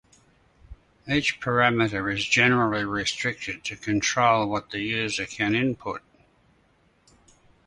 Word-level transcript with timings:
Each 1.07 1.39
parameter 1.39 2.11
is 2.11 2.25
generally 2.27 2.83
restricted 2.83 3.63
to 3.65 3.75
control 3.75 4.47
what 4.49 4.71
the 4.71 4.79
user 4.79 5.27
can 5.27 5.53
input. 5.53 6.01